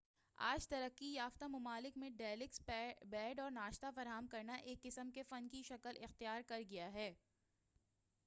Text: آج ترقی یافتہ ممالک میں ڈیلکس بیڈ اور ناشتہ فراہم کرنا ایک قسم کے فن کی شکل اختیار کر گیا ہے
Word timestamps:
آج 0.37 0.67
ترقی 0.67 1.07
یافتہ 1.07 1.45
ممالک 1.47 1.97
میں 1.97 2.09
ڈیلکس 2.11 2.61
بیڈ 3.09 3.39
اور 3.39 3.51
ناشتہ 3.51 3.85
فراہم 3.95 4.27
کرنا 4.27 4.53
ایک 4.63 4.81
قسم 4.83 5.11
کے 5.11 5.23
فن 5.29 5.47
کی 5.47 5.61
شکل 5.63 5.97
اختیار 6.03 6.41
کر 6.47 6.61
گیا 6.69 6.91
ہے 6.93 7.11